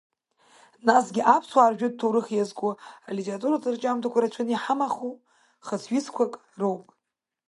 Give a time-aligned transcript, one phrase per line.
[0.85, 2.69] Насгьы аԥсуаа ржәытә ҭоурых иазку
[3.09, 5.13] алитературатә рҿиамҭақәа рацәаны иауҳамаху,
[5.65, 6.83] хыцҩыцқәак роуп.